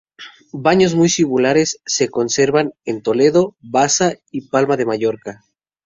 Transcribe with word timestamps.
Baños 0.63 0.95
muy 0.95 1.09
similares 1.09 1.79
se 1.85 2.09
conservan 2.09 2.73
en 2.85 3.03
Toledo, 3.03 3.55
Baza 3.59 4.15
y 4.31 4.49
Palma 4.49 4.75
de 4.75 4.87
Mallorca. 4.87 5.45